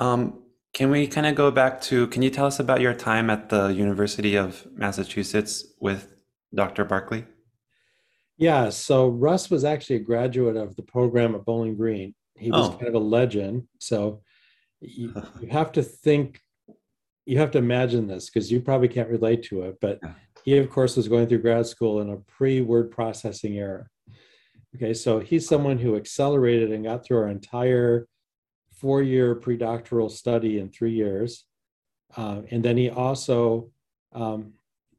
[0.00, 0.42] Um,
[0.72, 3.50] can we kind of go back to, can you tell us about your time at
[3.50, 6.16] the University of Massachusetts with
[6.54, 6.84] Dr.
[6.84, 7.26] Barkley?
[8.38, 12.14] Yeah, so Russ was actually a graduate of the program at Bowling Green.
[12.38, 13.64] He was Oh, kind of a legend.
[13.78, 14.22] So
[14.80, 16.40] you, you have to think,
[17.26, 19.76] you have to imagine this because you probably can't relate to it.
[19.82, 20.00] But
[20.44, 23.86] he, of course, was going through grad school in a pre word processing era.
[24.74, 28.06] Okay, so he's someone who accelerated and got through our entire
[28.80, 31.44] four year pre-doctoral study in three years.
[32.16, 33.70] Uh, and then he also
[34.12, 34.52] um,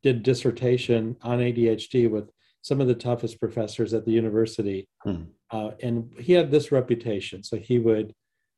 [0.03, 2.29] did dissertation on ADHD with
[2.61, 4.87] some of the toughest professors at the university.
[5.03, 5.23] Hmm.
[5.49, 7.43] Uh, and he had this reputation.
[7.43, 8.13] So he would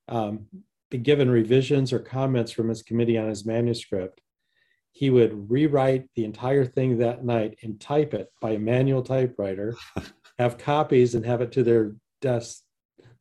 [0.09, 0.45] um,
[0.91, 4.22] be given revisions or comments from his committee on his manuscript.
[4.92, 9.76] He would rewrite the entire thing that night and type it by a manual typewriter,
[10.38, 12.62] have copies, and have it to their desk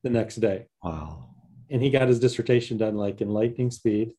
[0.02, 1.31] the next day wow.
[1.72, 4.12] And he got his dissertation done like in lightning speed.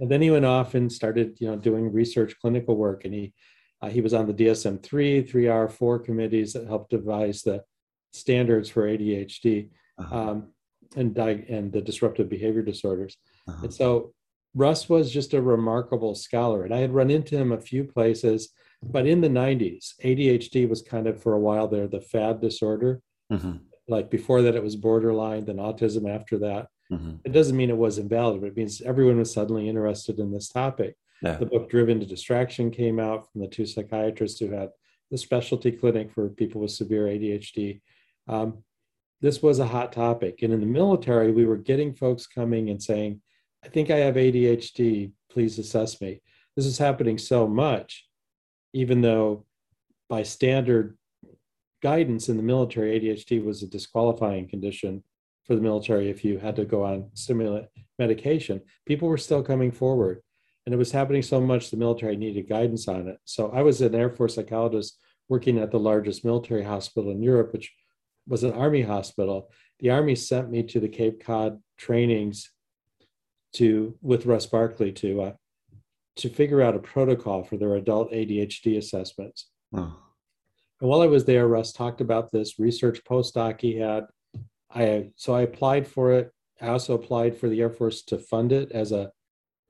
[0.00, 3.04] And then he went off and started you know doing research clinical work.
[3.04, 3.32] And he
[3.80, 7.62] uh, he was on the dsm-3 3r4 committees that helped devise the
[8.12, 10.16] standards for adhd Uh-huh.
[10.30, 10.38] um,
[10.96, 13.16] and di- and the disruptive behavior disorders.
[13.48, 13.64] Uh-huh.
[13.64, 14.12] and so
[14.54, 16.60] russ was just a remarkable scholar.
[16.64, 18.40] And i had run into him a few places
[18.94, 22.92] but in the 90s adhd was kind of for a while there the fad disorder.
[23.32, 27.18] Mhm, like before that it was borderline then autism after that mhm.
[27.24, 30.48] it doesn't mean it was invalid, but it means everyone was suddenly interested in this
[30.48, 30.96] topic.
[31.22, 31.36] Yeah.
[31.36, 34.70] The book Driven to Distraction came out from the two psychiatrists who had
[35.10, 37.80] the specialty clinic for people with severe ADHD.
[38.28, 38.64] Um,
[39.20, 40.42] this was a hot topic.
[40.42, 43.20] And in the military, we were getting folks coming and saying,
[43.64, 46.20] I think I have ADHD, please assess me.
[46.56, 48.08] This is happening so much,
[48.72, 49.46] even though
[50.08, 50.98] by standard
[51.82, 55.04] guidance in the military, ADHD was a disqualifying condition
[55.44, 57.66] for the military if you had to go on stimulant
[57.98, 58.60] medication.
[58.86, 60.20] People were still coming forward,
[60.66, 63.18] and it was happening so much the military needed guidance on it.
[63.24, 67.52] So I was an Air Force psychologist working at the largest military hospital in Europe,
[67.52, 67.72] which
[68.26, 69.50] was an Army hospital.
[69.80, 72.50] The Army sent me to the Cape Cod trainings
[73.54, 75.32] to with Russ Barkley to uh,
[76.16, 79.48] to figure out a protocol for their adult ADHD assessments.
[79.74, 79.96] Oh,
[80.80, 84.04] And while I was there, Russ talked about this research postdoc he had.
[84.74, 86.30] I so I applied for it.
[86.60, 89.10] I also applied for the Air Force to fund it as a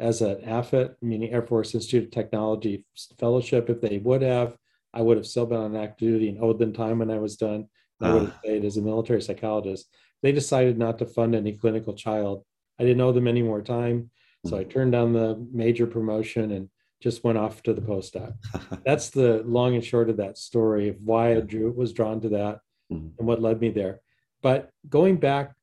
[0.00, 2.84] as an AFIT, meaning Air Force Institute of Technology
[3.18, 3.70] fellowship.
[3.70, 4.56] If they would have,
[4.92, 7.36] I would have still been on active duty and owed them time when I was
[7.36, 7.68] done.
[8.00, 8.38] I would have Ah.
[8.42, 9.86] stayed as a military psychologist.
[10.22, 12.44] They decided not to fund any clinical child.
[12.78, 14.10] I didn't owe them any more time,
[14.44, 16.68] so I turned down the major promotion and
[17.00, 18.32] just went off to the postdoc
[18.86, 22.28] that's the long and short of that story of why I drew was drawn to
[22.30, 22.60] that
[22.92, 23.12] Mhm.
[23.18, 24.00] and what led me there.
[24.42, 25.54] But going back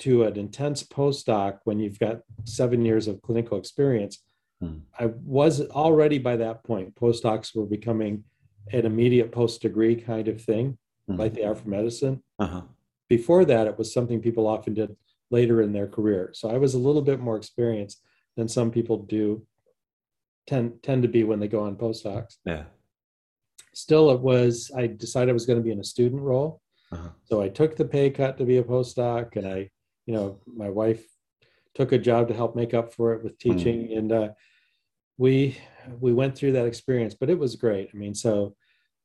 [0.00, 4.22] to an intense postdoc when you've got seven years of clinical experience,
[4.60, 4.78] Hmm.
[4.96, 6.94] I was already by that point.
[6.94, 8.22] Postdocs were becoming
[8.72, 10.78] an immediate post degree kind of thing,
[11.10, 11.18] Mhm.
[11.18, 12.22] like they are for medicine.
[12.38, 12.62] Uh-huh.
[13.08, 14.96] Before that, it was something people often did
[15.32, 16.30] later in their career.
[16.32, 18.04] So I was a little bit more experienced
[18.36, 19.44] than some people do
[20.46, 22.66] tend tend to be when they go on postdocs Yeah.
[23.74, 26.61] still it was i decided i was going to be in a student role
[26.92, 27.08] Uh-huh.
[27.24, 29.70] so i took the pay cut to be a postdoc and i
[30.06, 31.04] you know my wife
[31.74, 34.28] took a job to help make up for it with teaching and uh,
[35.16, 35.56] we
[36.00, 38.54] we went through that experience but it was great i mean so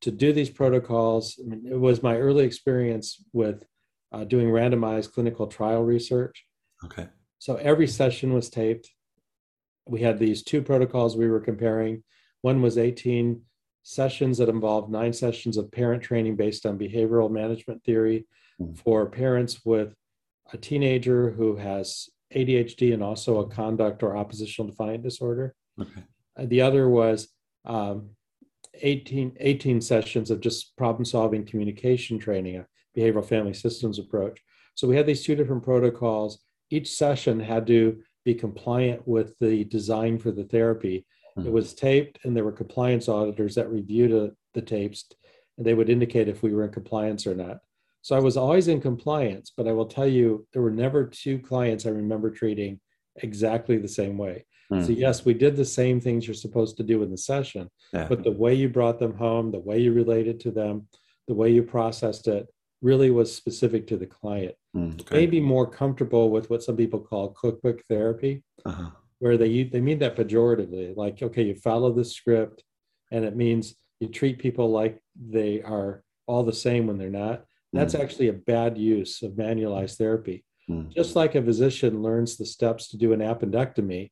[0.01, 3.65] to do these protocols I mean, it was my early experience with
[4.11, 6.45] uh, doing randomized clinical trial research
[6.85, 7.07] Okay.
[7.39, 8.91] so every session was taped.
[9.87, 12.03] We had these two protocols we were comparing.
[12.41, 13.41] One was 18
[13.91, 18.27] sessions that involved nine sessions of parent training based on behavioral management theory
[18.59, 18.75] Mhm.
[18.77, 19.95] for parents with
[20.51, 25.55] a teenager who has ADHD and also a conduct or oppositional defiant disorder.
[25.79, 26.03] Okay.
[26.37, 27.29] The other was
[27.63, 28.09] um,
[28.81, 34.41] 18, 18 sessions of just problem solving communication training, a behavioral family systems approach.
[34.75, 36.39] So we had these two different protocols.
[36.69, 41.05] Each session had to be compliant with the design for the therapy.
[41.37, 41.51] It Mhm.
[41.51, 45.05] was taped, and there were compliance auditors that reviewed uh, the tapes,
[45.57, 47.59] and they would indicate if we were in compliance or not.
[48.01, 51.39] So I was always in compliance, but I will tell you, there were never two
[51.39, 52.79] clients I remember treating
[53.17, 54.45] exactly the same way.
[54.69, 54.97] So Mm.
[54.97, 58.07] yes, we did the same things you're supposed to do in the session, Yeah.
[58.07, 60.87] but the way you brought them home, the way you related to them,
[61.28, 62.47] the way you processed it
[62.81, 64.55] really was specific to the client.
[64.75, 65.16] Mm, okay.
[65.16, 68.91] Maybe more comfortable with what some people call cookbook therapy, Uh-huh.
[69.19, 72.64] Where they they mean that pejoratively, like okay, you follow the script,
[73.11, 77.46] and it means you treat people like they are all the same when they're not.
[77.73, 77.99] That's Mm.
[78.02, 80.46] actually a bad use of manualized therapy.
[80.69, 80.90] Mm.
[80.90, 84.11] Just like a physician learns the steps to do an appendectomy,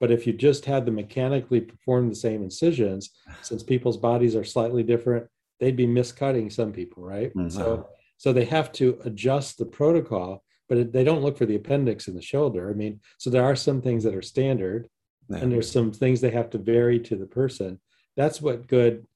[0.00, 3.10] but if you just had them mechanically perform the same incisions,
[3.42, 5.26] since people's bodies are slightly different,
[5.60, 7.32] they'd be miscutting some people, right?
[7.34, 7.50] Mhm.
[7.52, 11.56] So, so they have to adjust the protocol, but it, they don't look for the
[11.56, 12.70] appendix in the shoulder.
[12.70, 14.88] I mean, so there are some things that are standard,
[15.28, 15.38] Yeah.
[15.38, 17.80] and there's some things they have to vary to the person.
[18.16, 19.06] That's what good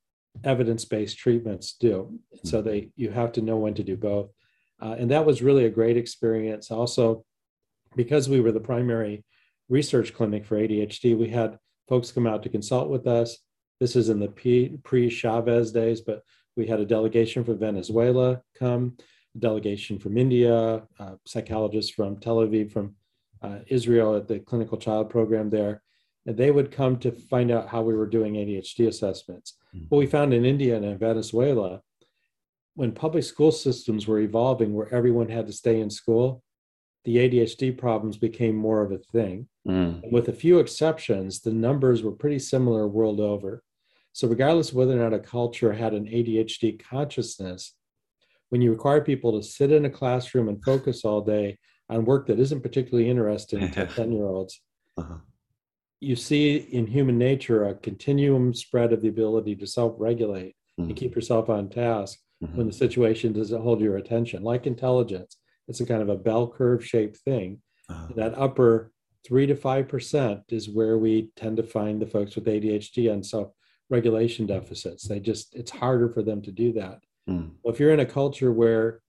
[0.45, 2.19] evidence-based treatments do.
[2.45, 4.31] So they you have to know when to do both,
[4.81, 6.71] uh, and that was really a great experience.
[6.71, 7.25] Also,
[7.97, 9.25] because we were the primary
[9.69, 11.59] research clinic for ADHD, we had
[11.89, 13.39] folks come out to consult with us.
[13.81, 14.29] This is in the
[14.85, 16.23] pre-Chavez days, but
[16.57, 18.97] we had a delegation from Venezuela come,
[19.39, 22.95] delegation from India, uh, psychologists from Tel Aviv, from
[23.43, 25.83] uh, Israel at the clinical child program there.
[26.27, 29.55] And they would come to find out how we were doing ADHD assessments.
[29.75, 29.87] Mm.
[29.89, 31.81] What we found in India and in Venezuela,
[32.75, 36.43] when public school systems were evolving where everyone had to stay in school,
[37.05, 39.49] the ADHD problems became more of a thing.
[39.67, 40.13] Mm.
[40.13, 43.63] With a few exceptions, the numbers were pretty similar world over.
[44.13, 47.75] So, regardless of whether or not a culture had an ADHD consciousness,
[48.53, 51.57] when you require people to sit in a classroom and focus all day
[51.89, 54.61] on work that isn't particularly interesting to 10 year olds,
[54.99, 55.17] Uh-huh.
[56.01, 60.91] you see in human nature a continuum spread of the ability to self regulate and
[60.91, 60.97] Mm.
[60.97, 62.57] keep yourself on task Mhm.
[62.57, 64.43] when the situation doesn't hold your attention.
[64.43, 68.13] Like intelligence, it's a kind of a bell curve shaped thing Uh-huh.
[68.17, 68.93] that upper
[69.27, 73.25] three to five percent is where we tend to find the folks with ADHD and
[73.25, 73.49] self
[73.89, 75.09] regulation deficits.
[75.09, 76.99] They just it's harder for them to do that.
[77.29, 77.53] Mm.
[77.63, 79.01] Well, if you're in a culture where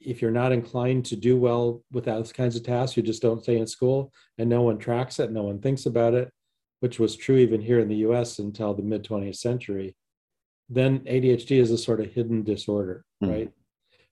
[0.00, 3.42] if you're not inclined to do well with those kinds of tasks, you just don't
[3.42, 6.30] stay in school and no one tracks it, no one thinks about it,
[6.80, 9.94] which was true even here in the US until the mid 20th century,
[10.68, 13.28] then ADHD is a sort of hidden disorder, Hmm.
[13.30, 13.52] right?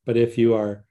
[0.07, 0.85] But if you are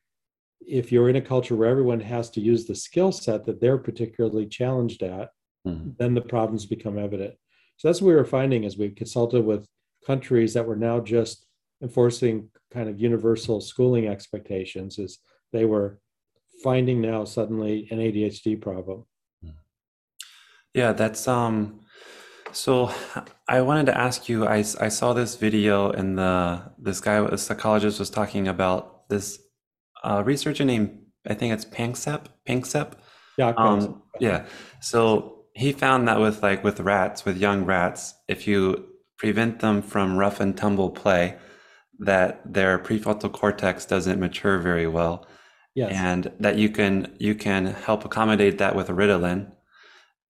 [0.68, 3.78] if you're in a culture where everyone has to use the skill set that they're
[3.78, 5.32] particularly challenged at,
[5.68, 5.98] Mm.
[5.98, 7.34] then the problems become evident.
[7.78, 9.66] So that's what we were finding as we consulted with
[10.06, 11.46] countries that were now just
[11.82, 15.20] enforcing kind of universal schooling expectations is
[15.52, 16.00] they were
[16.64, 19.06] finding now suddenly an ADHD problem.
[20.74, 21.82] Yeah, that's um
[22.52, 22.92] so
[23.48, 27.38] I wanted to ask you, I, I saw this video and the this guy, a
[27.38, 29.40] psychologist was talking about this
[30.04, 32.94] uh, researcher named, I think it's Panksepp, Panksepp.
[33.38, 34.46] Yeah, Um, yeah.
[34.82, 38.86] So he found that with like with rats, with young rats, if you
[39.18, 41.38] prevent them from rough and tumble play,
[42.00, 45.28] that their prefrontal cortex doesn't mature very well,
[45.76, 45.92] yes.
[45.94, 49.52] and that you can you can help accommodate that with Ritalin.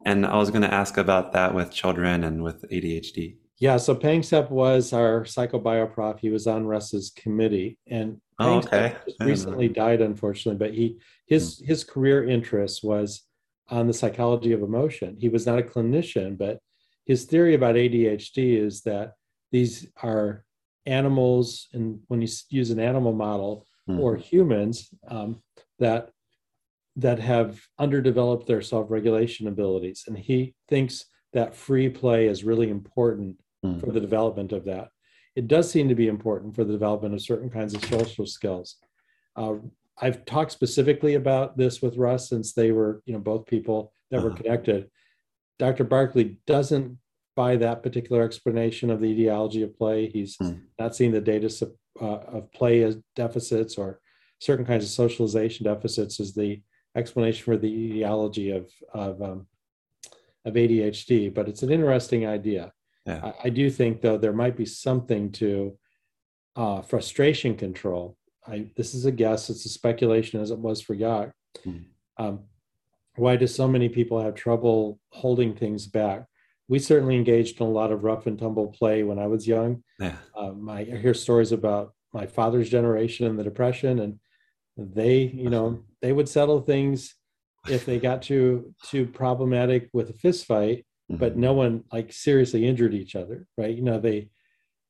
[0.06, 3.36] And I was going to ask about that with children and with ADHD.
[3.60, 6.20] Yeah, so Panksepp was our psychobioprof.
[6.20, 8.96] He was on Russ's committee, and Oh, okay.
[9.06, 10.58] just I know recently died, unfortunately.
[10.58, 11.66] But he his hmm.
[11.66, 13.24] his career interest was
[13.70, 15.18] on the psychology of emotion.
[15.20, 16.60] He was not a clinician, but
[17.06, 19.14] his theory about ADHD is that
[19.52, 20.46] these are
[20.90, 24.00] animals, and when you use an animal model Mm.
[24.00, 25.42] or humans, um,
[25.80, 26.12] that
[26.96, 33.40] that have underdeveloped their self-regulation abilities, and he thinks that free play is really important
[33.66, 33.80] Mm.
[33.80, 34.90] for the development of that.
[35.36, 38.78] It does seem to be important for the development of certain kinds of social skills.
[39.36, 39.56] Uh,
[40.02, 44.22] I've talked specifically about this with Russ since they were, you know, both people that
[44.22, 44.42] were Uh-huh.
[44.42, 44.90] connected.
[45.58, 45.84] Dr.
[45.84, 46.98] Barkley doesn't
[47.40, 50.10] buy that particular explanation of the etiology of play.
[50.10, 50.56] He's Hmm.
[50.78, 51.50] not seeing the data
[52.02, 53.90] uh, of play as deficits or
[54.40, 56.62] certain kinds of socialization deficits as the
[57.02, 58.66] explanation for the etiology of
[59.06, 59.40] of, um,
[60.48, 61.34] of ADHD.
[61.34, 62.64] But it's an interesting idea.
[63.06, 63.20] Yeah.
[63.28, 65.78] I, I do think though there might be something to
[66.62, 68.18] uh, frustration control.
[68.54, 69.50] I this is a guess.
[69.52, 71.32] It's a speculation as it was for Jaak.
[71.66, 71.86] Mhm.
[72.22, 72.36] Um,
[73.24, 76.20] why do so many people have trouble holding things back?
[76.70, 79.84] We certainly engaged in a lot of rough and tumble play when I was young.
[80.00, 80.16] Yeah.
[80.38, 84.20] Um, I hear stories about my father's generation and the depression, and
[84.78, 87.16] they, you know, they would settle things
[87.70, 91.38] if they got too too problematic with a fist fight but Mhm.
[91.38, 94.30] no one like seriously injured each other right you know they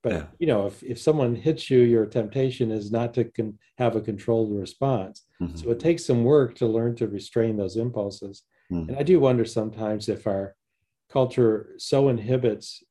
[0.03, 0.27] but Yeah.
[0.37, 4.01] you know if, if someone hits you your temptation is not to con- have a
[4.01, 5.57] controlled response Mhm.
[5.57, 8.89] so it takes some work to learn to restrain those impulses Mhm.
[8.89, 10.55] and i do wonder sometimes if our
[11.11, 12.83] culture so inhibits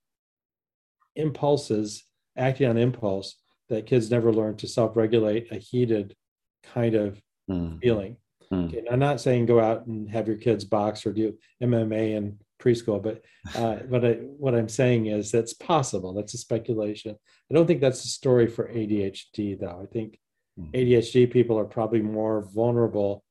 [1.16, 2.04] impulses
[2.36, 3.36] acting on impulse
[3.68, 6.14] that kids never learn to self-regulate a heated
[6.62, 7.20] kind of
[7.50, 7.80] Mm.
[7.80, 8.16] feeling
[8.52, 8.68] Mm.
[8.68, 12.38] Okay, I'm not saying go out and have your kids box or do MMA in
[12.60, 13.22] preschool, but
[13.54, 16.14] uh, what I what I'm saying is that's possible.
[16.14, 17.14] That's a speculation.
[17.50, 19.80] I don't think that's the story for ADHD, though.
[19.82, 20.18] I think
[20.58, 20.72] Mm.
[20.72, 23.22] ADHD people are probably more vulnerable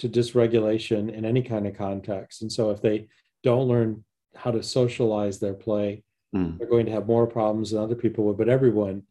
[0.00, 2.42] to dysregulation in any kind of context.
[2.42, 3.06] And so if they
[3.42, 4.04] don't learn
[4.38, 6.04] how to socialize their play,
[6.34, 6.58] Mm.
[6.58, 8.36] they're going to have more problems than other people would.
[8.36, 9.04] But everyone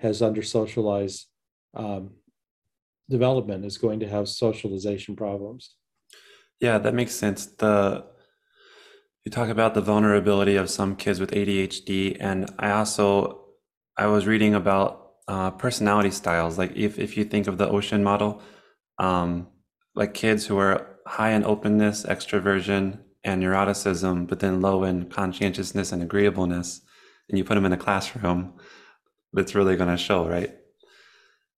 [0.00, 1.26] has under socialized
[1.74, 2.10] um,
[3.08, 5.76] development is going to have socialization problems.
[6.60, 7.46] Yeah, that makes sense.
[7.46, 8.04] The
[9.24, 13.44] you talk about the vulnerability of some kids with ADHD, and I also
[13.96, 16.58] I was reading about uh, personality styles.
[16.58, 18.42] Like if if you think of the ocean model,
[18.98, 19.48] um,
[19.94, 25.92] like kids who are high in openness, extroversion, and neuroticism, but then low in conscientiousness
[25.92, 26.80] and agreeableness,
[27.28, 28.54] and you put them in a classroom,
[29.36, 30.56] it's really going to show, right?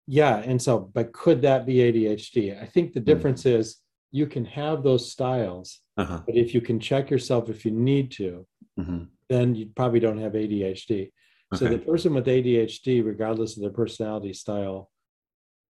[0.06, 0.38] Yeah.
[0.38, 2.60] And so, but could that be ADHD?
[2.60, 3.76] I think the difference is
[4.10, 6.20] you can have those styles, Uh-huh.
[6.26, 10.18] but if you can check yourself if you need to, hmm then you probably don't
[10.18, 11.12] have ADHD.
[11.54, 14.90] So the person with ADHD, regardless of their personality style,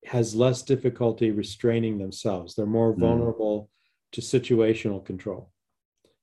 [0.07, 2.55] has less difficulty restraining themselves.
[2.55, 3.01] They're more Mm.
[3.01, 3.69] vulnerable
[4.13, 5.53] to situational control.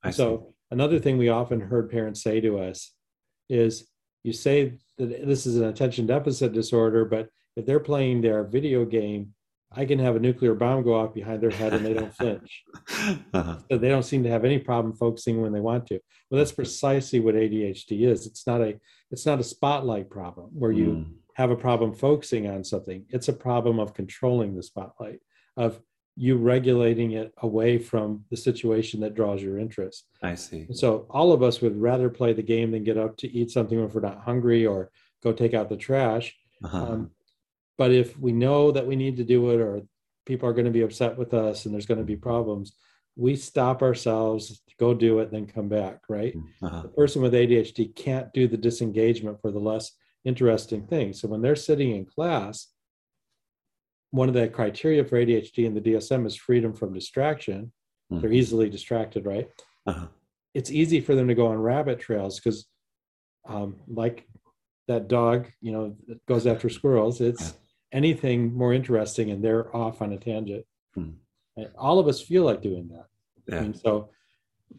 [0.03, 0.17] I see.
[0.17, 2.93] So another thing we often heard parents say to us
[3.49, 3.87] is
[4.23, 8.85] you say that this is an attention deficit disorder, but if they're playing their video
[8.85, 9.33] game,
[9.71, 12.63] I can have a nuclear bomb go off behind their head and they don't flinch.
[13.33, 13.57] Uh-huh.
[13.69, 15.99] So they don't seem to have any problem focusing when they want to.
[16.29, 18.25] Well, that's precisely what ADHD is.
[18.25, 18.79] It's not a
[19.11, 21.05] it's not a spotlight problem where you Mm.
[21.35, 23.05] have a problem focusing on something.
[23.09, 25.19] It's a problem of controlling the spotlight,
[25.55, 25.79] of
[26.17, 30.07] you regulating it away from the situation that draws your interest.
[30.23, 30.61] I see.
[30.61, 33.51] And so all of us would rather play the game than get up to eat
[33.51, 34.89] something if we're not hungry or
[35.23, 36.35] go take out the trash.
[36.63, 36.77] Uh-huh.
[36.77, 37.11] Um,
[37.77, 39.83] but if we know that we need to do it or
[40.25, 42.73] people are going to be upset with us and there's going to be problems,
[43.15, 46.35] we stop ourselves, go do it, then come back, right?
[46.63, 46.81] Uh-huh.
[46.81, 49.91] The person with ADHD can't do the disengagement for the less
[50.25, 51.21] interesting things.
[51.21, 52.67] So when they're sitting in class,
[54.11, 57.71] one of the criteria for ADHD in the DSM is freedom from distraction.
[58.09, 58.35] They're Mhm.
[58.35, 59.49] easily distracted, right?
[59.85, 60.07] Uh-huh.
[60.53, 62.67] it's easy for them to go on rabbit trails because
[63.47, 64.27] um, like
[64.87, 67.53] that dog you know that goes after squirrels it's
[67.93, 71.11] anything more interesting and they're off on a tangent Hmm.
[71.77, 73.05] all of us feel like doing that
[73.51, 73.61] i Yeah.
[73.61, 74.09] mean so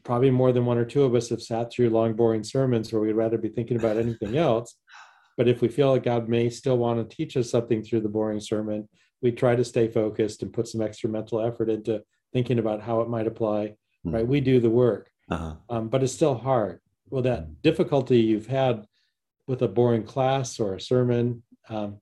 [0.02, 3.00] probably more than one or two of us have sat through long boring sermons where
[3.00, 4.74] we'd rather be thinking about anything else
[5.36, 8.08] but if we feel like god may still want to teach us something through the
[8.08, 8.88] boring sermon
[9.22, 13.00] we try to stay focused and put some extra mental effort into thinking about how
[13.00, 14.14] it might apply Hmm.
[14.14, 15.54] right we do the work Uh-huh.
[15.70, 16.80] um, but it's still hard.
[17.10, 18.86] Well, that difficulty you've had
[19.48, 22.00] with a boring class or a sermon, um,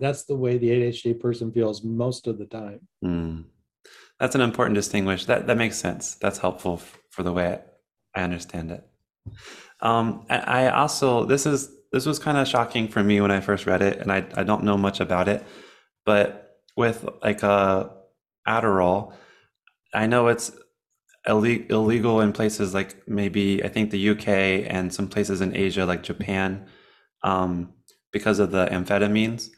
[0.00, 2.80] that's the way the ADHD person feels most of the time.
[3.04, 3.44] Mm.
[4.20, 5.24] That's an important distinguish.
[5.26, 6.16] That that makes sense.
[6.16, 7.60] That's helpful f- for the way
[8.14, 8.82] I understand it.
[9.80, 13.40] Um, I, I also this is this was kind of shocking for me when I
[13.40, 15.42] first read it, and I I don't know much about it,
[16.08, 17.90] but with like uh,
[18.48, 19.12] Adderall,
[19.92, 20.50] I know it's
[21.28, 24.28] ille- illegal in places like maybe I think the UK
[24.74, 26.64] and some places in Asia like Japan,
[27.22, 27.74] um,
[28.10, 29.50] because of the amphetamines.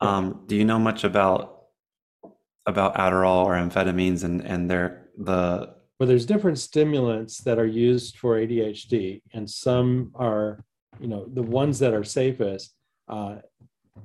[0.00, 1.64] Um, do you know much about
[2.64, 8.16] about Adderall or amphetamines and and their the But there's different stimulants that are used
[8.16, 10.64] for ADHD, and some are,
[10.98, 12.74] you know, the ones that are safest
[13.06, 13.36] uh,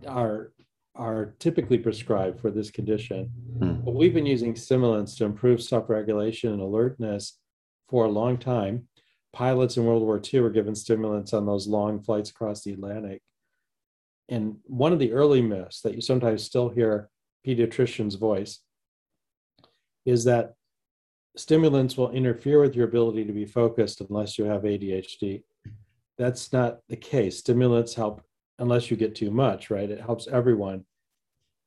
[0.06, 0.52] are
[1.00, 3.32] are typically prescribed for this condition.
[3.60, 3.82] Hmm.
[3.86, 7.40] But we've been using stimulants to improve self-regulation and alertness
[7.88, 8.90] for a long time.
[9.32, 13.22] Pilots in World War II were given stimulants on those long flights across the Atlantic.
[14.28, 17.10] And one of the early myths that you sometimes still hear
[17.48, 18.60] pediatrician's voice
[20.06, 20.54] is that
[21.38, 25.44] stimulants will interfere with your ability to be focused unless you have ADHD.
[26.18, 27.38] That's not the case.
[27.38, 28.22] Stimulants help
[28.60, 29.90] unless you get too much, right?
[29.90, 30.84] It helps everyone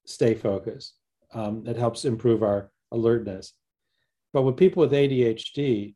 [0.04, 0.94] stay focused.
[1.34, 3.54] Um, it helps improve our alertness.
[4.32, 5.94] But with people with ADHD,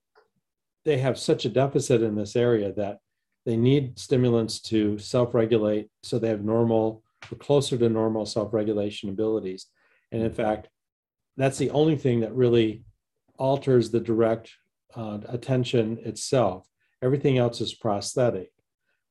[0.85, 2.99] they have such a deficit in this area that
[3.45, 8.53] they need stimulants to self regulate so they have normal or closer to normal self
[8.53, 9.67] regulation abilities.
[10.13, 10.69] And in fact,
[11.37, 12.85] that's the only thing that really
[13.39, 14.53] alters the direct
[14.95, 16.69] uh, attention itself.
[17.03, 18.51] Everything else is prosthetic.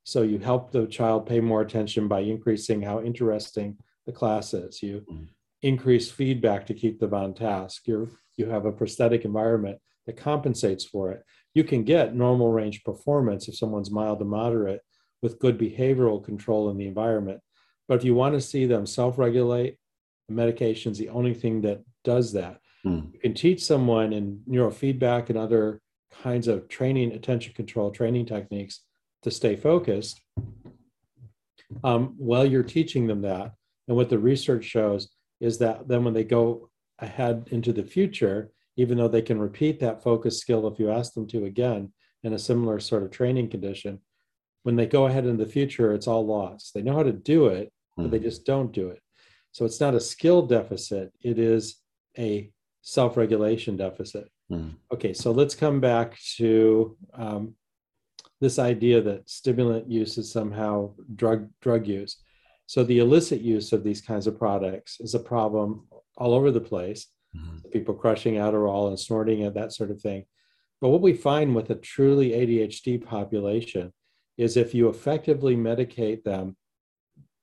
[0.04, 4.82] So you help the child pay more attention by increasing how interesting the class is.
[4.84, 5.28] You Mm.
[5.62, 7.88] increase feedback to keep them on task.
[7.88, 8.08] You're,
[8.38, 11.24] you have a prosthetic environment that compensates for it.
[11.56, 14.82] You can get normal range performance if someone's mild to moderate
[15.22, 17.40] with good behavioral control in the environment.
[17.88, 19.78] But if you want to see them self regulate,
[20.30, 22.60] medication is the only thing that does that.
[22.84, 23.00] Hmm.
[23.14, 25.82] You can teach someone in neurofeedback and other
[26.22, 28.82] kinds of training, attention control training techniques
[29.24, 30.22] to stay focused
[31.84, 33.54] um, while you're teaching them that.
[33.88, 38.51] And what the research shows is that then when they go ahead into the future,
[38.77, 41.92] even though they can repeat that focus skill if you ask them to again
[42.24, 44.00] in a similar sort of training condition.
[44.63, 46.74] When they go ahead in the future, it's all lost.
[46.74, 48.24] They know how to do it, but they Mm.
[48.24, 49.00] just don't do it.
[49.51, 51.82] So it's not a skill deficit, it is
[52.18, 52.51] a
[52.82, 54.30] self regulation deficit.
[54.51, 54.75] Mm.
[54.92, 57.56] Okay, so let's come back to um,
[58.42, 62.18] this idea that stimulant use is somehow drug drug use.
[62.68, 66.62] So the illicit use of these kinds of products is a problem all over the
[66.62, 67.08] place.
[67.36, 67.72] Mhm.
[67.72, 70.26] People crushing Adderall and snorting it, that sort of thing.
[70.82, 73.94] But what we find with a truly ADHD population
[74.38, 76.58] is if you effectively medicate them,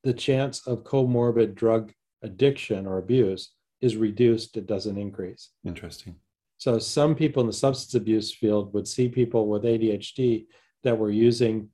[0.03, 5.51] the chance of comorbid drug addiction or abuse is reduced, it doesn't increase.
[5.65, 6.17] Interesting.
[6.59, 10.47] So some people in the substance abuse field would see people with ADHD
[10.85, 11.72] that were using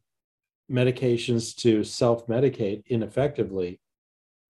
[0.70, 3.80] medications to self-medicate ineffectively.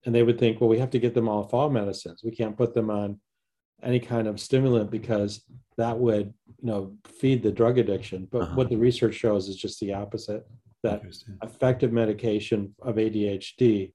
[0.04, 2.22] And they would think, well, we have to get them off all medicines.
[2.25, 3.20] We can't put them on
[3.82, 5.44] any kind of stimulant because
[5.76, 8.26] that would, you know, feed the drug addiction.
[8.30, 8.56] But Uh-huh.
[8.56, 10.46] what the research shows is just the opposite.
[10.82, 11.02] That
[11.42, 13.92] effective medication of ADHD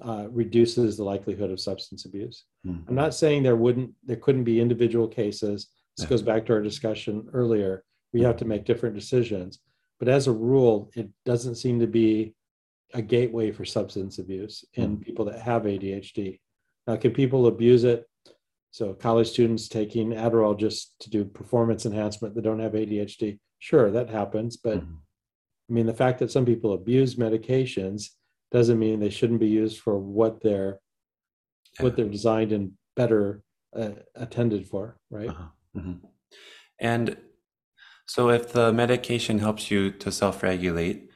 [0.00, 2.44] uh, reduces the likelihood of substance abuse.
[2.66, 2.88] Mm.
[2.88, 5.68] I'm not saying there wouldn't, there couldn't be individual cases.
[5.96, 6.10] This Yeah.
[6.10, 7.84] goes back to our discussion earlier.
[8.14, 9.60] We have to make different decisions.
[10.02, 12.34] But as a rule, it doesn't seem to be
[12.92, 16.40] a gateway for substance abuse in people that have ADHD.
[16.88, 18.04] Now, can people abuse it?
[18.72, 23.92] So college students taking Adderall just to do performance enhancement that don't have ADHD, sure,
[23.92, 24.56] that happens.
[24.56, 24.96] But Mhm.
[25.70, 28.06] I mean, the fact that some people abuse medications
[28.50, 30.80] doesn't mean they shouldn't be used for what they're
[31.78, 31.84] Yeah.
[31.84, 35.28] what they're designed and better uh, attended for, right?
[35.30, 35.48] Uh-huh.
[35.76, 36.00] Mhm.
[36.80, 37.16] And
[38.06, 41.10] so if the medication helps you to self-regulate,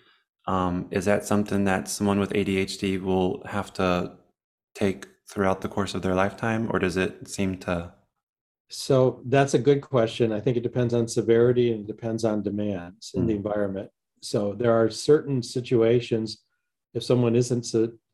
[0.47, 4.17] um, is that something that someone with ADHD will have to
[4.75, 7.93] take throughout the course of their lifetime, or does it seem to?
[8.71, 10.33] So that's a good question.
[10.33, 13.37] I think it depends on severity and it depends on demands in the Mm.
[13.37, 13.91] environment.
[14.23, 16.43] So there are certain situations
[16.95, 17.67] if someone isn't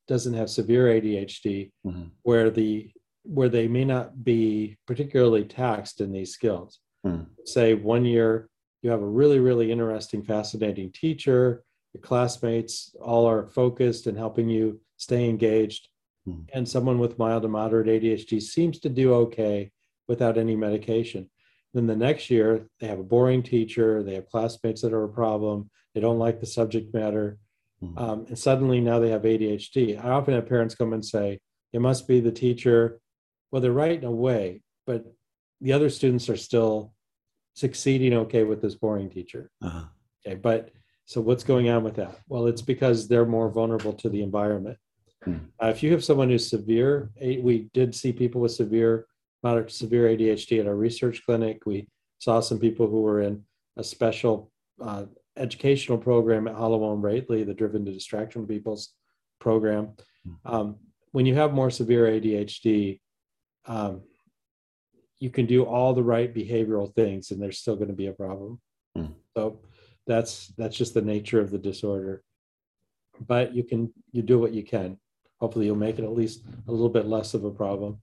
[0.09, 2.11] doesn't have severe ADHD Mhm.
[2.23, 2.91] where the
[3.25, 6.81] where they may not be particularly taxed in these skills.
[7.07, 7.27] Mm.
[7.45, 8.49] say one year
[8.83, 11.65] you have a really really interesting fascinating teacher.
[11.95, 15.89] Your classmates all are focused and helping you stay engaged.
[16.25, 16.43] Hmm.
[16.53, 19.73] and someone with mild to moderate adhd seems to do okay
[20.07, 21.29] without any medication.
[21.75, 25.09] Then the next year they have a boring teacher they have classmates that are a
[25.09, 27.39] problem they don't like the subject matter.
[27.81, 27.99] Hmm.
[27.99, 31.41] um, and suddenly now they have adhd i often have parents come and say
[31.73, 33.01] it must be the teacher.
[33.51, 35.13] Well they're right in a way but
[35.61, 36.95] the other students are still
[37.55, 39.51] succeeding okay with this boring teacher.
[39.63, 39.85] Uh-huh.
[40.27, 40.71] Okay, but
[41.05, 42.19] so what's going on with that?
[42.29, 44.79] Well, it's because they're more vulnerable to the environment.
[45.25, 45.37] Hmm.
[45.63, 49.07] Uh, if you have someone who's severe, we did see people with severe,
[49.43, 51.63] moderate severe ADHD at our research clinic.
[51.67, 51.89] We
[52.19, 53.45] saw some people who were in
[53.77, 55.05] a special uh,
[55.37, 58.93] educational program at Hallowell and Ratey, the Driven to Distraction People's
[59.41, 59.93] program.
[60.25, 60.55] Hmm.
[60.55, 60.77] Um,
[61.13, 63.01] when you have more severe ADHD,
[63.67, 64.03] um,
[65.23, 68.13] you can do all the right behavioral things and there's still going to be a
[68.13, 68.61] problem.
[68.97, 69.13] Hmm.
[69.37, 69.61] So
[70.05, 72.25] that's that's just the nature of the disorder.
[73.29, 74.99] But you can you do what you can.
[75.41, 78.01] Hopefully you'll make it at least a little bit less of a problem.